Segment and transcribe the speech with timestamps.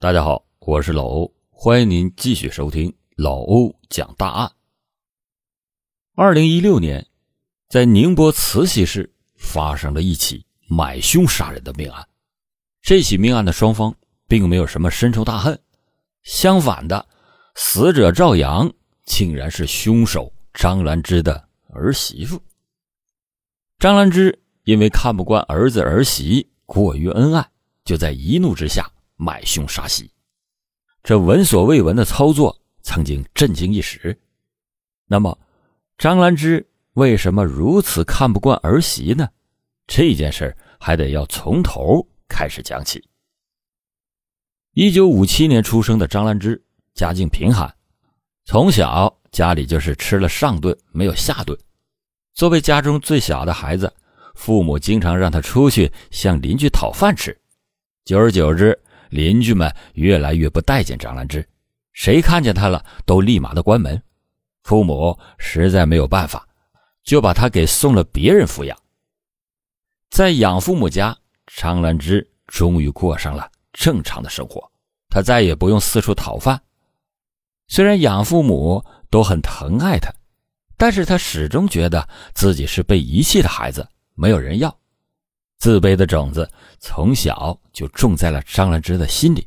[0.00, 4.52] 大家好，我是老欧，欢迎您继续收听老欧讲大案。
[6.14, 7.04] 二零一六年，
[7.68, 12.06] 在宁波慈溪市发生了一起买凶杀人的命案。
[12.80, 13.92] 这起命案的双方
[14.28, 15.60] 并没有什么深仇大恨，
[16.22, 17.04] 相反的，
[17.56, 18.72] 死者赵阳
[19.04, 22.40] 竟然是凶手张兰芝的儿媳妇。
[23.80, 27.50] 张兰芝因为看不惯儿子儿媳过于恩爱，
[27.84, 28.88] 就在一怒之下。
[29.18, 30.08] 买凶杀媳，
[31.02, 34.16] 这闻所未闻的操作曾经震惊一时。
[35.06, 35.36] 那么，
[35.98, 39.28] 张兰芝为什么如此看不惯儿媳呢？
[39.88, 43.02] 这件事还得要从头开始讲起。
[44.74, 46.62] 一九五七年出生的张兰芝，
[46.94, 47.74] 家境贫寒，
[48.44, 51.58] 从小家里就是吃了上顿没有下顿。
[52.34, 53.92] 作为家中最小的孩子，
[54.36, 57.36] 父母经常让他出去向邻居讨饭吃，
[58.04, 58.78] 久而久之。
[59.10, 61.46] 邻居们越来越不待见张兰芝，
[61.92, 64.00] 谁看见她了都立马的关门。
[64.64, 66.46] 父母实在没有办法，
[67.02, 68.76] 就把她给送了别人抚养。
[70.10, 74.70] 在养父母家，张兰芝终于过上了正常的生活，
[75.08, 76.60] 她再也不用四处讨饭。
[77.68, 80.10] 虽然养父母都很疼爱她，
[80.76, 84.74] 但是她始终觉得自己是被遗弃的孩子，没有人要。
[85.58, 89.46] 自卑的种子从小就种在了张兰芝的心里。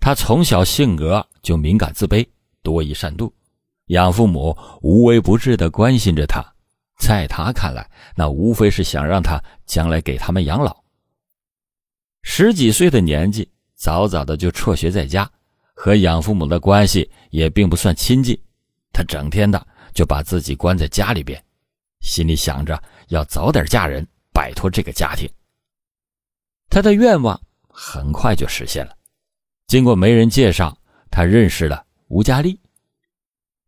[0.00, 2.26] 她从小性格就敏感自卑，
[2.62, 3.30] 多疑善妒，
[3.86, 6.44] 养父母无微不至的关心着她，
[6.98, 10.84] 在她看来，那无非是想让她将来给他们养老。
[12.22, 15.28] 十几岁的年纪，早早的就辍学在家，
[15.74, 18.38] 和养父母的关系也并不算亲近。
[18.92, 21.42] 她整天的就把自己关在家里边，
[22.00, 24.06] 心里想着要早点嫁人。
[24.34, 25.30] 摆脱这个家庭，
[26.68, 28.96] 他的愿望很快就实现了。
[29.68, 30.76] 经过媒人介绍，
[31.08, 32.58] 他认识了吴佳丽。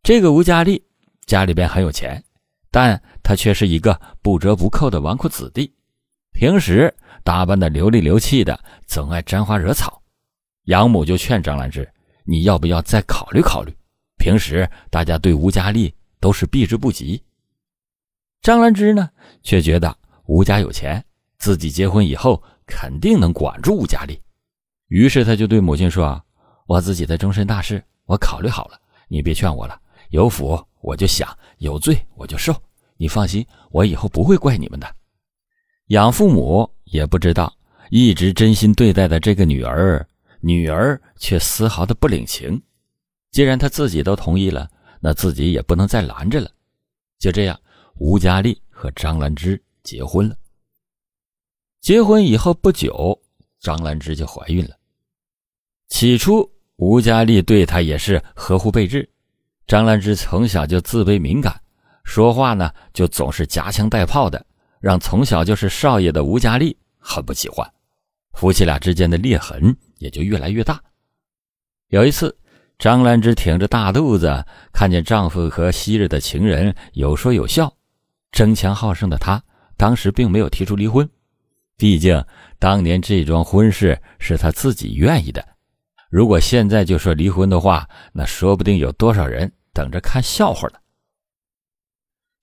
[0.03, 0.83] 这个吴佳丽
[1.25, 2.21] 家里边很有钱，
[2.69, 5.73] 但她却是一个不折不扣的纨绔子弟，
[6.33, 6.93] 平时
[7.23, 10.03] 打扮的流里流气的，总爱沾花惹草。
[10.65, 11.89] 养母就劝张兰芝
[12.27, 13.73] ：“你要不要再考虑考虑？”
[14.19, 17.23] 平时大家对吴佳丽都是避之不及。
[18.41, 19.09] 张兰芝呢，
[19.41, 19.97] 却觉得。
[20.27, 21.03] 吴家有钱，
[21.37, 24.21] 自己结婚以后肯定能管住吴佳丽。
[24.89, 26.23] 于是他就对母亲说：“啊
[26.65, 28.77] 我自己的终身大事，我考虑好了，
[29.07, 29.81] 你别劝我了。
[30.09, 31.27] 有福我就享，
[31.59, 32.53] 有罪我就受。
[32.97, 34.95] 你放心，我以后不会怪你们的。”
[35.87, 37.53] 养父母也不知道，
[37.89, 40.05] 一直真心对待的这个女儿，
[40.41, 42.61] 女儿却丝毫的不领情。
[43.31, 46.51] 既然他自己都同意了，那自己也不能再拦着了。
[47.17, 47.57] 就这样，
[47.99, 49.61] 吴佳丽和张兰芝。
[49.87, 50.35] 结婚了。
[51.79, 53.17] 结婚以后不久，
[53.57, 54.75] 张兰芝就怀孕了。
[55.87, 59.09] 起初，吴佳丽对她也是呵护备至。
[59.65, 61.57] 张兰芝从小就自卑敏感，
[62.03, 64.45] 说话呢就总是夹枪带炮的，
[64.81, 67.65] 让从小就是少爷的吴佳丽很不喜欢。
[68.33, 70.83] 夫妻俩之间的裂痕也就越来越大。
[71.87, 72.37] 有一次，
[72.77, 77.73] 张兰芝挺着大肚子，看见丈夫和昔日的情人有说有笑，
[78.33, 79.41] 争强好胜的她。
[79.77, 81.07] 当时并没有提出离婚，
[81.77, 82.25] 毕竟
[82.59, 85.47] 当年这桩婚事是他自己愿意的。
[86.09, 90.79] 如果现在就说离婚的话，那说不定有多少人等着看笑话呢。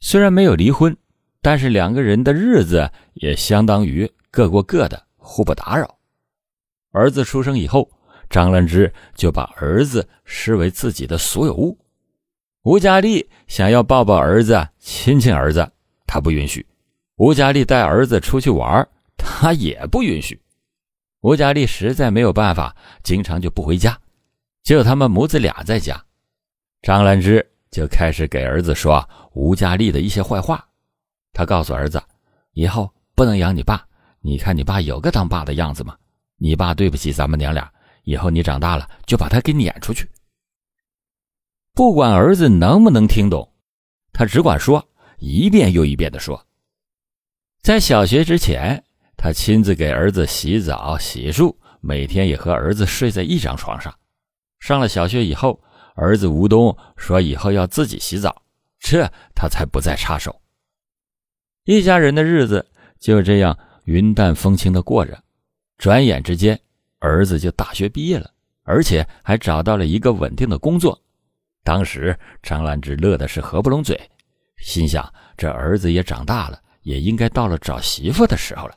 [0.00, 0.96] 虽然没有离婚，
[1.42, 5.98] 但是两个人的日子也相当于各过各的，互不打扰。
[6.92, 7.90] 儿子出生以后，
[8.30, 11.76] 张兰芝就把儿子视为自己的所有物。
[12.62, 15.72] 吴佳丽想要抱抱儿子、亲亲儿子，
[16.06, 16.64] 她不允许。
[17.16, 18.86] 吴佳丽带儿子出去玩，
[19.16, 20.40] 他也不允许。
[21.20, 23.98] 吴佳丽实在没有办法，经常就不回家，
[24.62, 26.02] 只有他们母子俩在家。
[26.82, 30.66] 张兰芝就开始给儿子说吴佳丽的一些坏话。
[31.32, 32.02] 他告诉儿子，
[32.52, 33.86] 以后不能养你爸。
[34.20, 35.96] 你看你爸有个当爸的样子吗？
[36.36, 40.08] 你爸对不起咱们娘俩，以后你长大了就把他给撵出去。
[41.74, 43.48] 不管儿子能不能听懂，
[44.12, 44.84] 他只管说，
[45.18, 46.44] 一遍又一遍的说。
[47.64, 48.84] 在小学之前，
[49.16, 53.90] 他亲自给儿子洗澡、洗漱，每天也和儿子睡在一张床上。
[54.60, 55.58] 上了小学以后，
[55.94, 58.42] 儿子吴东说以后要自己洗澡，
[58.78, 60.42] 这他才不再插手。
[61.64, 62.66] 一家人的日子
[63.00, 65.18] 就这样云淡风轻的过着。
[65.78, 66.60] 转眼之间，
[66.98, 68.30] 儿子就大学毕业了，
[68.64, 71.00] 而且还找到了一个稳定的工作。
[71.62, 73.98] 当时张兰芝乐的是合不拢嘴，
[74.58, 76.60] 心想这儿子也长大了。
[76.84, 78.74] 也应该到了找媳妇的时候了。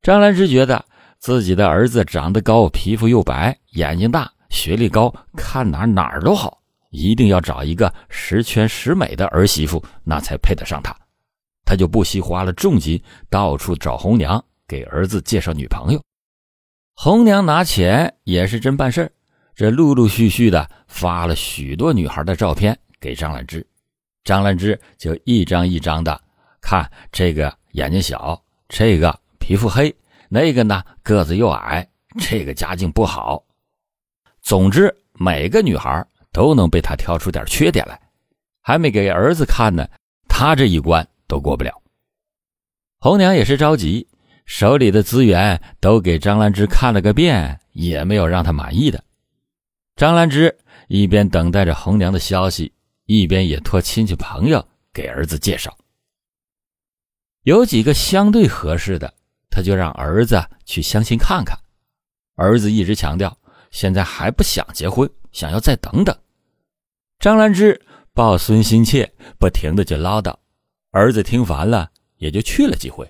[0.00, 0.84] 张兰芝觉得
[1.18, 10.94] 自己的儿子长得高，皮肤又白，眼睛大，学历高，看哪哪儿都好，一定要找一个十全十美的儿媳妇，那才配得上他。
[11.64, 16.02] 他就不惜花了重金，到处找红娘给儿子介绍女朋友。
[16.94, 19.10] 红娘拿钱也是真办事
[19.54, 23.66] 这陆陆续续的发了许多女孩的照片给张兰芝，
[24.22, 26.20] 张兰芝就一张一张的
[26.64, 29.94] 看，这个眼睛小，这个皮肤黑。
[30.30, 31.86] 那个呢，个子又矮，
[32.18, 33.44] 这个家境不好。
[34.40, 36.02] 总之，每个女孩
[36.32, 38.00] 都能被他挑出点缺点来。
[38.62, 39.86] 还没给儿子看呢，
[40.26, 41.70] 他这一关都过不了。
[42.98, 44.08] 红娘也是着急，
[44.46, 49.04] 手里的资源都给张兰芝看了个遍，也没有让她满意的。
[49.96, 50.56] 张兰芝
[50.88, 52.72] 一边等待着红娘的消息，
[53.04, 55.76] 一边也托亲戚朋友给儿子介绍，
[57.44, 59.14] 有几个相对合适的。
[59.56, 61.56] 他就让儿子去相亲看看，
[62.34, 63.38] 儿子一直强调
[63.70, 66.18] 现在还不想结婚，想要再等等。
[67.20, 67.80] 张兰芝
[68.12, 70.36] 抱孙心切，不停的就唠叨，
[70.90, 73.08] 儿子听烦了，也就去了几回，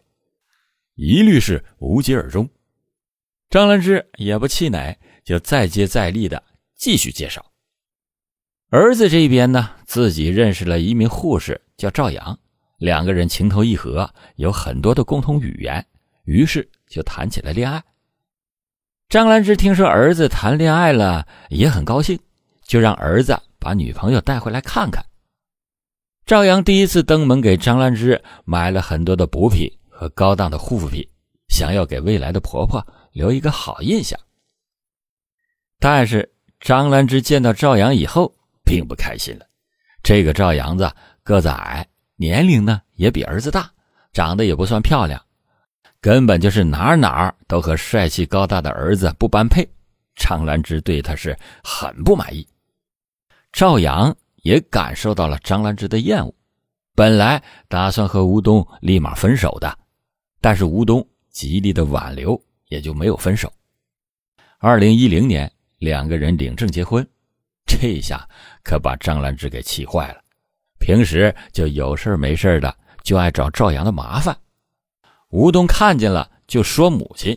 [0.97, 2.47] 一律是无疾而终。
[3.49, 6.43] 张兰芝也不气馁，就再接再厉的
[6.75, 7.43] 继续介绍。
[8.69, 12.39] 儿子这边呢，自己认识了一名护士，叫赵阳，
[12.79, 15.85] 两个人情投意合，有很多的共同语言。
[16.25, 17.83] 于是就谈起了恋爱。
[19.09, 22.19] 张兰芝听说儿子谈恋爱了，也很高兴，
[22.63, 25.05] 就让儿子把女朋友带回来看看。
[26.25, 31.07] 赵阳第一次登门给张兰芝买了很多的补品和高档的护肤品，
[31.49, 34.19] 想要给未来的婆婆留一个好印象。
[35.79, 38.35] 但是张兰芝见到赵阳以后，
[38.65, 39.47] 并不开心了。
[40.03, 40.91] 这个赵阳子
[41.23, 41.87] 个子矮，
[42.25, 43.71] 年龄呢也比儿子大，
[44.15, 45.23] 长得也不算漂亮。
[46.01, 49.69] 根本就是哪哪都和帅气高大的儿子不般配，
[50.17, 52.49] 张兰芝对他是很不满意。
[53.53, 56.35] 赵阳也感受到了张兰芝的厌恶，
[56.95, 59.79] 本来打算和吴东立马分手的，
[60.41, 63.53] 但是吴东极力的挽留，也就没有分手。
[64.61, 67.07] 二零一零年，两个人领证结婚，
[67.67, 68.27] 这下
[68.63, 70.24] 可把张兰芝给气坏了。
[70.85, 74.37] 平时就有事没事的就爱找赵阳的麻烦。
[75.31, 77.35] 吴东看见了，就说母亲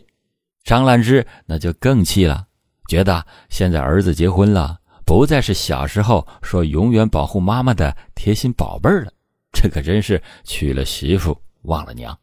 [0.64, 2.46] 张兰芝那就更气了，
[2.90, 9.10] 觉得现在儿子结婚了，不再是小时候说永远保护妈妈的贴心宝贝了，
[9.50, 12.18] 这可真是娶了媳妇忘了娘。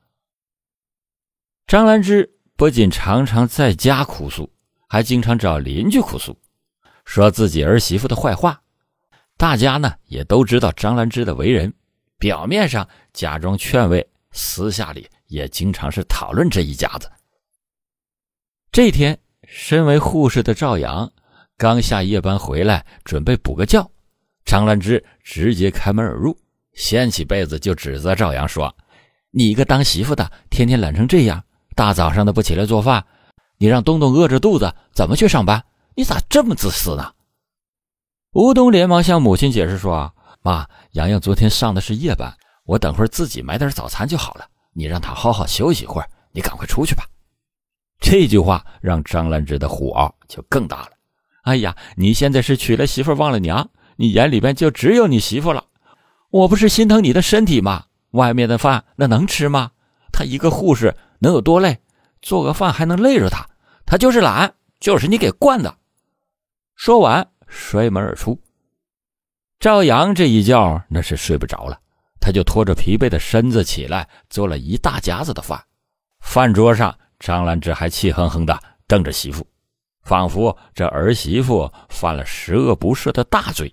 [1.65, 4.47] 张兰芝不仅常常在家哭诉，
[4.87, 6.37] 还经常找邻居哭诉，
[7.03, 8.61] 说自己儿媳妇的坏话。
[9.37, 11.73] 大家呢也都知道张兰芝的为人，
[12.17, 15.07] 表面上假装劝慰，私下里。
[15.27, 17.11] 也经常是讨论这一家子。
[18.71, 19.17] 这天，
[19.47, 21.11] 身为护士的赵阳
[21.57, 23.89] 刚下夜班回来，准备补个觉，
[24.45, 26.37] 张兰芝直接开门而入，
[26.73, 28.71] 掀起被子就指责赵阳说
[29.33, 31.43] ：“你一个当媳妇的，天天懒成这样，
[31.75, 33.03] 大早上的不起来做饭，
[33.57, 35.65] 你让东东饿着肚子怎么去上班？
[35.95, 37.11] 你咋这么自私呢？”
[38.35, 42.35] 吴东连忙向母亲解释说：“妈，洋洋昨天上的是夜班，
[42.65, 44.45] 我等会儿自己买点早餐就好了。”
[44.75, 47.05] 你让他好好休息一会儿，你赶快出去吧。
[47.97, 50.89] 这句话让张兰芝的火就更大了。
[51.43, 55.63] 哎呀，你现在是娶了媳妇忘了娘，你眼里边就只有你媳妇了。
[56.29, 57.85] 我不是心疼你的身体吗？
[58.11, 59.71] 外面的饭那能吃吗？
[60.11, 61.79] 他一个护士能有多累？
[62.21, 63.47] 做个饭还能累着他？
[63.85, 65.77] 他就是懒，就是你给惯的。
[66.75, 68.39] 说完，摔门而出。
[69.59, 71.79] 赵阳这一觉那是睡不着了。
[72.19, 75.63] 他就拖着疲惫的身子起来，做了一大家子的饭。
[76.21, 79.45] 饭桌上，张兰芝还气哼哼的瞪着媳妇，
[80.01, 83.71] 仿佛这儿媳妇犯了十恶不赦的大罪。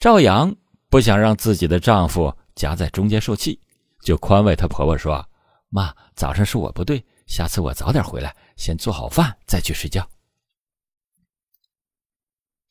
[0.00, 0.52] 赵阳
[0.90, 3.60] 不想让自己的丈夫夹在中间受气，
[4.02, 5.24] 就宽慰她婆婆说
[5.70, 10.04] ：“妈，早上是我不对，下次我早点回来，先做好饭再去睡觉。”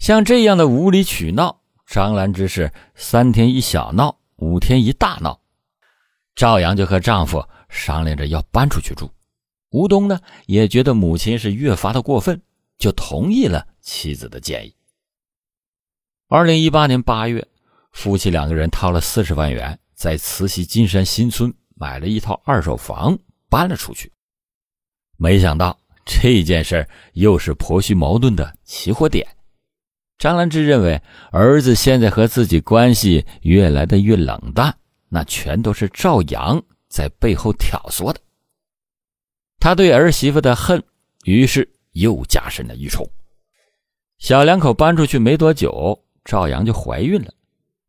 [0.07, 4.17] 像这样的无理取闹，张兰芝是三天一小闹。
[4.37, 5.41] 五天一大闹，
[6.33, 9.11] 赵阳就和丈夫商量着要搬出去住。
[9.71, 12.41] 吴东呢也觉得母亲是越发的过分，
[12.77, 14.73] 就同意了妻子的建议。
[16.29, 17.45] 二零一八年八月，
[17.91, 24.09] 夫妻两个人掏了四十万元，在慈溪金山新村买了一套二手房，搬了出去。
[25.17, 29.27] 没想到这件事又是婆媳矛盾的起火点。
[30.17, 31.00] 张兰芝认为，
[31.31, 34.75] 儿子现在和自己关系越来的越冷淡，
[35.09, 38.19] 那全都是赵阳在背后挑唆的。
[39.59, 40.83] 他对儿媳妇的恨
[41.25, 43.07] 于是又加深了一重。
[44.17, 47.31] 小两口搬出去没多久，赵阳就怀孕了。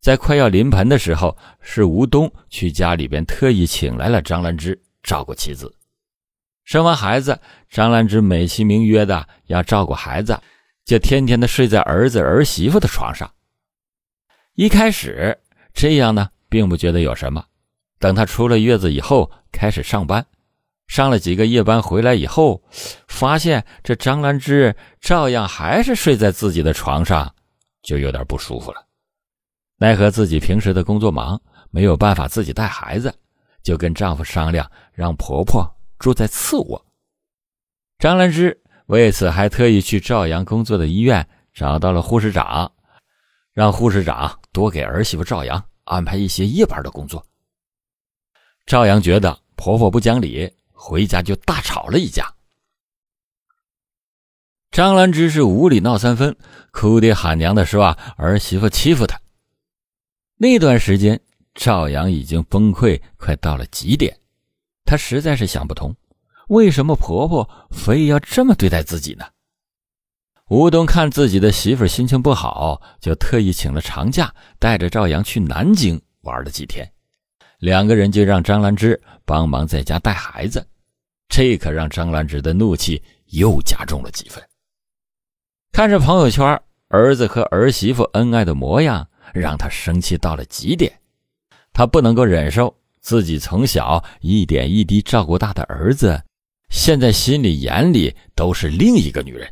[0.00, 5.74] 在快要临盆的时候，是吴东去家里边特意请来了张兰芝照顾妻子。
[6.64, 10.38] 生完孩子，张兰芝美其名曰的要照顾孩子，
[10.88, 13.30] 就天天的睡在儿子儿媳妇的床上。
[14.54, 15.38] 一开始
[15.74, 17.44] 这样呢，并不觉得有什么。
[17.98, 20.24] 等她出了月子以后，开始上班，
[20.86, 22.62] 上了几个夜班回来以后，
[23.06, 27.34] 发现这张兰芝照样还是睡在自己的床上，
[27.82, 28.86] 就有点不舒服了。
[29.76, 31.38] 奈何自己平时的工作忙，
[31.70, 33.14] 没有办法自己带孩子，
[33.62, 36.82] 就跟丈夫商量，让婆婆住在次卧。
[37.98, 42.72] 张兰芝为此还特意去赵阳工作的医院找到了护士长，
[43.52, 47.22] 让护士长多给儿媳妇赵阳安排一些夜班的工作。
[48.64, 52.32] 赵阳觉得婆婆不讲理，回家就大吵了一架。
[54.70, 56.34] 张兰芝是无理闹三分，
[56.70, 59.20] 哭爹喊娘的说啊儿媳妇欺负她。
[60.36, 61.20] 那段时间，
[61.54, 64.18] 赵阳已经崩溃，快到了极点。
[64.86, 65.94] 他实在是想不通，
[66.48, 69.24] 为什么婆婆非要这么对待自己呢？
[70.48, 76.90] 吴东看自己的媳妇心情不好，就特意请了长假，带着赵阳去南京玩了几天。
[77.58, 80.66] 两个人就让张兰芝帮忙在家带孩子，
[81.28, 84.42] 这可让张兰芝的怒气又加重了几分。
[85.72, 89.08] 看着朋友圈儿子和儿媳妇恩爱的模样。
[89.34, 90.90] 让他生气到了极点，
[91.74, 96.18] 他不能够忍受自己从小一点一滴照顾大的儿子，
[96.70, 99.50] 现在心里眼里都是另一个女人。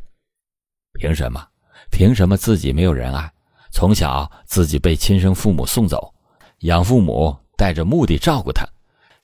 [0.95, 1.47] 凭什么？
[1.91, 3.31] 凭什么自己没有人爱？
[3.71, 6.13] 从小自己被亲生父母送走，
[6.61, 8.67] 养父母带着目的照顾她，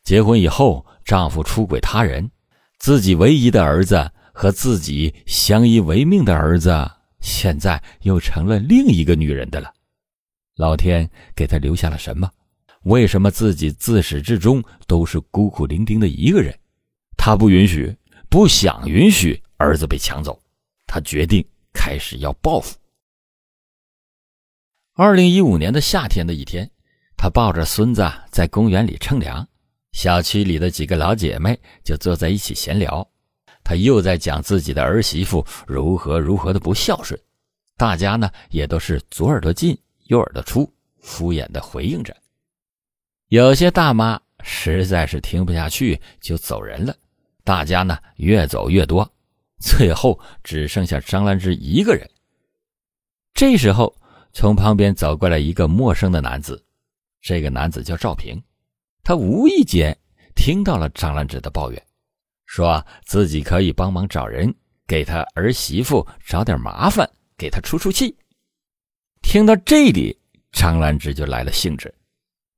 [0.04, 2.30] 结婚以后丈夫出轨他人，
[2.78, 9.72] 自己唯一的儿子和自己相依为命的儿子，现在又成了另一个女人的了。
[10.56, 12.30] 老天给他留下了什么？
[12.84, 16.54] 为什么自己自始至终都是孤苦伶仃的一个人？
[17.24, 17.96] 他不允许，
[18.28, 20.42] 不想允许儿子被抢走。
[20.88, 22.76] 他决定开始要报复。
[24.94, 26.68] 二零一五年的夏天的一天，
[27.16, 29.48] 他抱着孙子在公园里乘凉，
[29.92, 33.08] 小区里的几个老姐妹就坐在一起闲聊。
[33.62, 37.16] 他又在讲自己的儿媳妇如何如何的不孝顺，
[37.76, 39.78] 大家呢也都是左耳朵进。
[40.06, 42.16] 右耳朵出，敷衍的回应着。
[43.28, 46.92] 有些大妈实在是听不下去，就走人了。
[47.44, 49.10] 大家呢越走越多，
[49.60, 52.08] 最后只剩下张兰芝一个人。
[53.34, 53.94] 这时候，
[54.32, 56.64] 从旁边走过来一个陌生的男子。
[57.20, 58.42] 这个男子叫赵平，
[59.02, 59.96] 他无意间
[60.34, 61.86] 听到了张兰芝的抱怨，
[62.46, 64.52] 说自己可以帮忙找人
[64.86, 68.16] 给他儿媳妇找点麻烦，给他出出气。
[69.22, 70.18] 听到这里，
[70.50, 71.94] 张兰芝就来了兴致，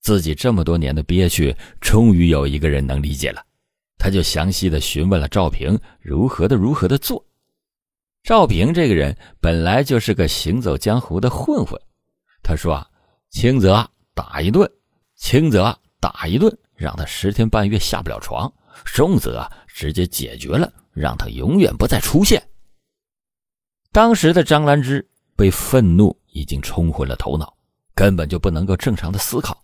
[0.01, 3.45] 自己这么多年的憋屈，终于有一个人能理解了。
[3.99, 7.25] 他就详细的询问了赵平如何的如何的做。
[8.23, 11.81] 赵平这个人本来就是个行走江湖的混混，
[12.43, 12.87] 他说啊，
[13.31, 14.71] 轻则打一顿，
[15.17, 18.49] 轻则打一顿，让他十天半月下不了床；
[18.85, 22.43] 重则直接解决了，让他永远不再出现。
[23.93, 26.15] 当时的张兰芝被愤怒。
[26.35, 27.57] 已经冲昏了头脑，
[27.95, 29.57] 根本就不能够正常的思考。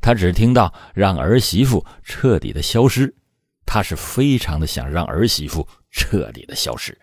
[0.00, 3.14] 他只听到让儿媳妇彻底的消失，
[3.66, 6.96] 他是非常的想让儿媳妇彻底的消失。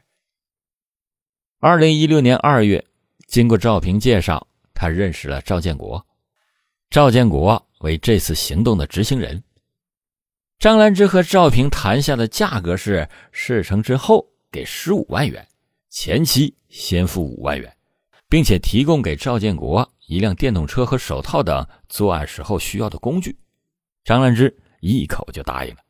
[1.59, 2.83] 二零一六年二月，
[3.27, 6.03] 经过赵平介绍，他认识了赵建国，
[6.89, 9.43] 赵建国为这次行动的执行人。
[10.57, 15.47] 张兰芝和赵平谈下的价格是事成之后给十五万元，
[15.89, 17.71] 前期先付五万元。
[18.33, 23.37] 并且提供给赵建国一辆电动车和手套等作案时候需要的工具，
[24.03, 25.81] 张兰芝一口就答应了。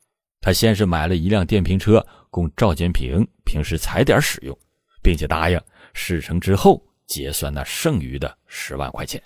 [0.44, 4.58] 他先是买了一辆电瓶车供赵建平平时踩点使用，
[5.02, 5.58] 并且答应
[5.94, 9.24] 事成之后结算那剩余的十万块钱。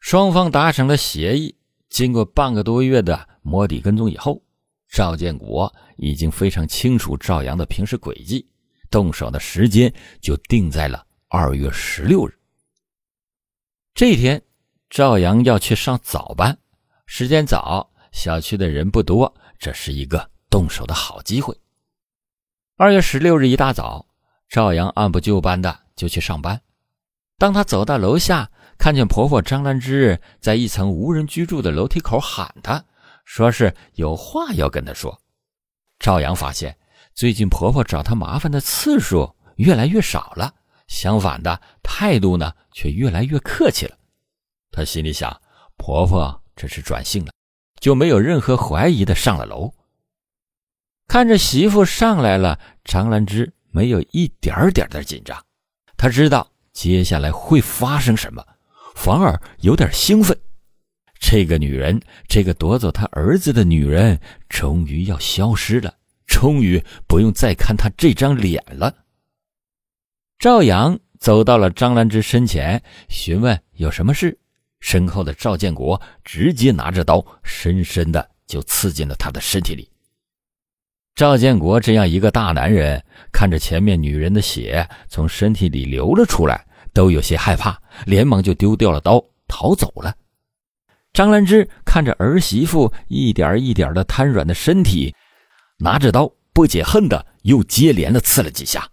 [0.00, 1.56] 双方达成了协议，
[1.88, 4.42] 经过半个多月的摸底跟踪以后，
[4.90, 8.46] 赵建国已经非常清楚赵阳的平时轨迹。
[8.90, 9.90] 动手的时间
[10.20, 12.38] 就定在了二月十六日。
[13.94, 14.42] 这天，
[14.90, 16.58] 赵阳要去上早班，
[17.06, 21.58] 时间早，小区的人不多，这是一个动手的好机会。
[22.76, 24.06] 二月十六日一大早，
[24.48, 26.60] 赵阳按部就班的就去上班。
[27.38, 32.84] 当他走到楼下，看见婆婆张兰芝在一层无人居住的楼梯口喊他，
[33.24, 35.20] 说是有话要跟他说。
[35.98, 36.78] 赵阳发现。
[37.14, 40.54] 最近婆婆找她麻烦的次数越来越少了，
[40.88, 43.98] 相反的态度呢却越来越客气了。
[44.70, 45.38] 她心里想，
[45.76, 47.30] 婆婆这是转性了，
[47.82, 49.74] 就没有任何怀疑的上了楼。
[51.08, 55.44] 看着媳妇上来了，张兰芝没有一点点的紧张，
[55.96, 58.46] 她知道接下来会发生什么，
[58.94, 60.38] 反而有点兴奋。
[61.18, 65.92] 这个女人，这个夺走他儿子的女人，终于要消失了，
[66.24, 68.94] 终于不用再看她这张脸了。
[70.38, 74.38] 赵阳走到了张兰芝身前，询问有什么事。
[74.82, 79.88] 身后的赵建国直接拿着刀，深深的就刺进了他的身体里。
[81.14, 90.14] 赵建国这样一个大男人，看着前面女人的血从身体里流了出来，都有些害怕，连忙就丢掉了刀，逃走了。
[91.12, 95.14] 张兰芝看着儿媳妇一点一点的瘫软的身体，
[95.78, 98.88] 拿着刀不解恨的又接连的刺了几下。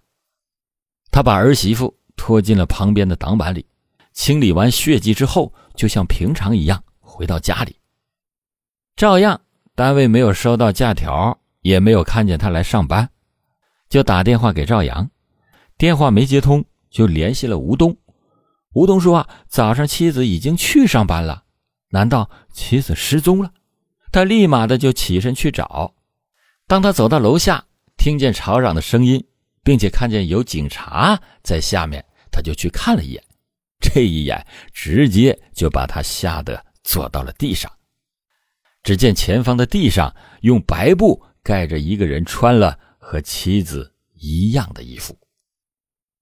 [1.09, 3.65] 他把儿媳妇拖进了旁边的挡板里，
[4.13, 7.75] 清理完血迹之后，就像平常一样回到家里。
[8.95, 9.39] 照样，
[9.75, 13.09] 单位没有收到假条，也没有看见他来上班，
[13.87, 15.09] 就打电话给赵阳，
[15.77, 17.95] 电话没接通，就联系了吴东。
[18.73, 21.45] 吴东说啊，早上妻子已经去上班了。
[21.91, 23.51] 难道妻子失踪了？
[24.11, 25.95] 他立马的就起身去找。
[26.67, 27.65] 当他走到楼下，
[27.97, 29.25] 听见吵嚷的声音，
[29.63, 33.23] 并且看见有警察在下面，他就去看了一眼。
[33.93, 37.71] 这一眼直接就把他吓得坐到了地上。
[38.83, 45.17] 只见前方的地上用白布盖着一个人，穿了和妻子一样的衣服，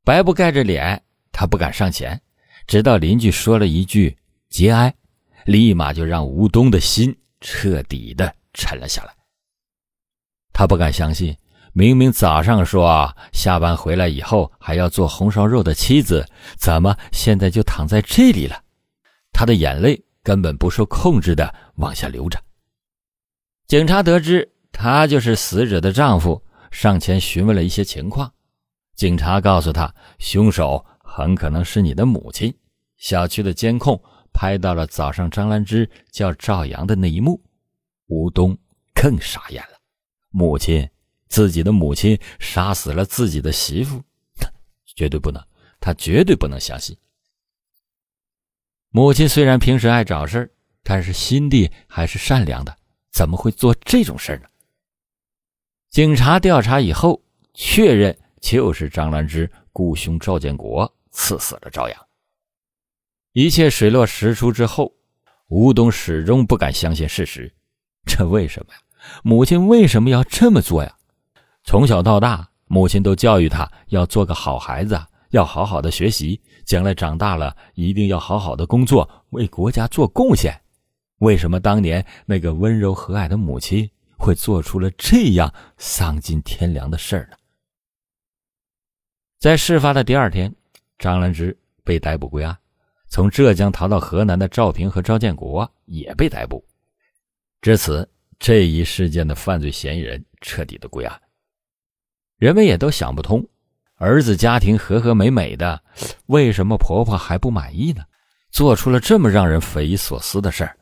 [0.03, 1.03] 白布盖着脸。
[1.31, 2.19] 他不敢上前，
[2.65, 4.17] 直到邻居说了一句
[4.49, 4.93] “节哀”。
[5.45, 9.15] 立马就让吴东的心彻底的沉了下来。
[10.51, 11.37] 他不敢相信，
[11.77, 16.25] 明明早上说下班回来以后还要做红烧肉的妻子，
[16.57, 18.63] 怎么现在就躺在这里了？
[19.31, 22.41] 他的眼泪根本不受控制的往下流着。
[23.67, 28.33] 警察得知他就是死者的丈夫，上前询问了一些情况。
[28.95, 32.51] 警察告诉他，凶手很可能是你的母亲。
[32.97, 34.01] 小区的监控。
[34.33, 37.41] 拍到了早上张兰芝叫赵阳的那一幕，
[38.07, 38.55] 吴东
[38.93, 39.79] 更傻眼了。
[40.29, 40.87] 母亲，
[41.27, 44.01] 自己的母亲杀死了自己的媳妇，
[44.95, 45.43] 绝对不能，
[45.79, 46.97] 他绝对不能相信。
[48.89, 52.75] 母亲虽然平时爱找事但是心地还是善良的，
[53.11, 54.49] 怎么会做这种事呢？
[55.89, 57.21] 警察调查以后
[57.53, 62.07] 确认，就是张兰芝雇凶赵建国刺死了赵阳。
[63.33, 64.93] 一切水落石出之后，
[65.47, 67.53] 吴东始终不敢相信事实。
[68.05, 68.79] 这为什么呀？
[69.23, 70.96] 母亲为什么要这么做呀？
[71.67, 74.97] 从小到大，母亲都教育他要做个好孩子，
[75.31, 80.57] 要好好的学习，将来长大了一定要好好的工作，为国家做贡献。
[81.17, 87.35] 为什么当年那个温柔和蔼的母亲会做出了这样丧尽天良的事儿呢？
[89.37, 90.55] 在事发的第二天，
[90.97, 92.57] 张兰芝被逮捕归案。
[93.09, 96.65] 从浙江逃到河南的赵平和赵建国也被逮捕，
[97.59, 101.21] 至此，这一事件的犯罪嫌疑人彻底的归案。
[102.37, 103.43] 人们也都想不通，
[103.95, 105.83] 儿子家庭和和美美的，
[106.27, 108.03] 为什么婆婆还不满意呢？
[108.51, 110.77] 做出了这么让人匪夷所思的事儿。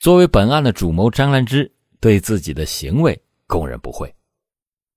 [0.00, 4.12] 作为本案的主谋张兰芝对自己的行为供认不讳，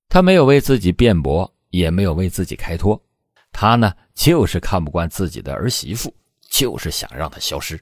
[0.09, 2.99] 她没有为自己辩驳，也没有为自己开脱。
[3.51, 6.13] 她呢，就是看不惯自己的儿媳妇，
[6.49, 7.79] 就是想让她消失。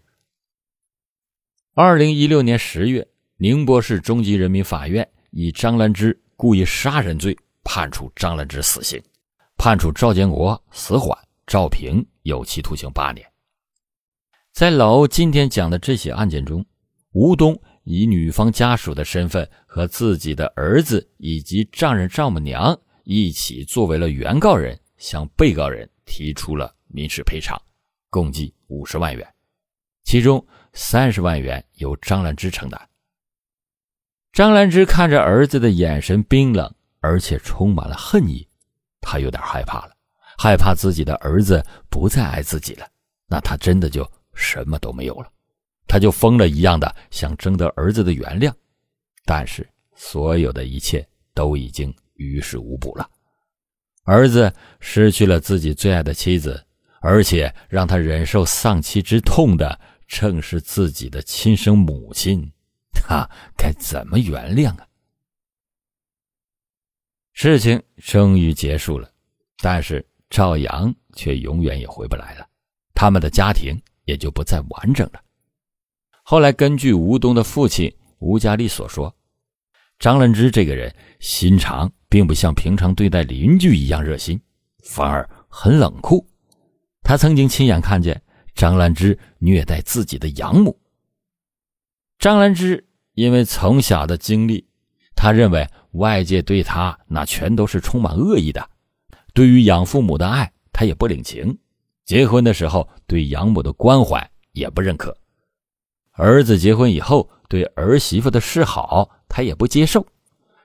[1.76, 9.02] 二零一六年十月，宁波市中级人民法院以张兰芝故意杀人罪判处张兰芝死刑，
[9.58, 13.26] 判处赵建国死缓，赵平有期徒刑八年。
[14.52, 16.65] 在老欧今天讲的这起案件中，
[17.12, 24.80] 吴东以女方家属的身份和自己的儿子以及丈人丈母娘一起作为了原告人。
[24.95, 27.62] 向被告人提出了民事赔偿，
[28.10, 29.28] 共计五十万元，
[30.06, 32.89] 其中三十万元由张兰芝承担。
[34.32, 36.73] 张兰芝看着儿子的眼神冰冷，
[37.04, 38.48] 而且充满了恨意，
[39.02, 39.92] 他有点害怕了，
[40.38, 42.88] 害怕自己的儿子不再爱自己了，
[43.28, 45.30] 那他真的就什么都没有了，
[45.86, 48.54] 他就疯了一样的想征得儿子的原谅，
[49.26, 53.06] 但是所有的一切都已经于事无补了。
[54.06, 56.66] 儿子失去了自己最爱的妻子，
[57.02, 62.50] 而且让他忍受丧妻之痛的正是自己的亲生母亲，
[62.94, 64.88] 他该怎么原谅啊？
[67.34, 69.12] 事情终于结束了，
[69.58, 72.48] 但是赵阳却永远也回不来了，
[72.93, 75.19] 他们的家庭也就不再完整了。
[76.24, 79.13] 后来，根据吴东的父亲吴家丽所说，
[80.00, 84.39] 张兰芝这个人心肠并不像平常对待邻居一样热心，
[84.84, 86.26] 反而很冷酷。
[87.02, 88.22] 他曾经亲眼看见
[88.56, 90.80] 张兰芝虐待自己的养母。
[92.19, 94.65] 张兰芝因为从小的经历，
[95.15, 98.70] 他认为外界对他那全都是充满恶意的，
[99.34, 101.58] 对于养父母的爱他也不领情，
[102.06, 105.16] 结婚的时候对养母的关怀也不认可。
[106.12, 110.06] 儿子结婚以后，对儿媳妇的示好，他也不接受。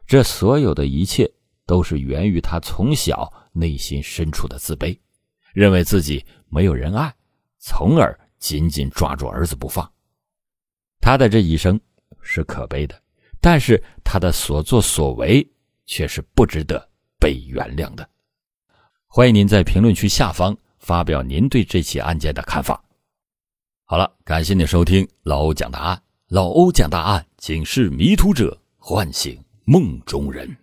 [0.07, 1.31] 这所有的一切，
[1.67, 4.99] 都是源于他从小内心深处的自卑，
[5.53, 7.15] 认为自己没有人爱，
[7.59, 9.91] 从而紧紧抓住儿子不放。
[11.01, 11.79] 他的这一生
[12.21, 12.99] 是可悲的，
[13.51, 15.51] 但是他的所作所为
[15.87, 16.87] 却是不值得
[17.19, 18.07] 被原谅的。
[19.07, 22.85] 欢迎您在评论区下方发表您对这起案件的看法。
[23.85, 26.03] 好了，感谢您收听老欧讲答案。
[26.27, 30.55] 老欧讲答案，警示迷途者，唤醒梦中人。